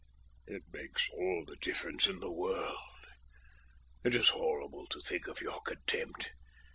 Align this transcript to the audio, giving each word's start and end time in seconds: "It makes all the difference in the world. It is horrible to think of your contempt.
"It 0.47 0.63
makes 0.73 1.11
all 1.11 1.45
the 1.45 1.57
difference 1.57 2.07
in 2.07 2.21
the 2.21 2.31
world. 2.31 3.05
It 4.03 4.15
is 4.15 4.29
horrible 4.29 4.87
to 4.87 4.99
think 4.99 5.27
of 5.27 5.41
your 5.41 5.61
contempt. 5.61 6.31